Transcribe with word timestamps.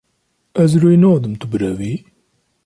Ez 0.63 0.71
rê 0.81 0.93
nadim 1.01 1.33
tu 1.39 1.45
birevî. 1.51 1.93